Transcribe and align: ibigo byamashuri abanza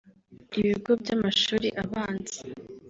ibigo 0.59 0.91
byamashuri 1.01 1.67
abanza 1.83 2.37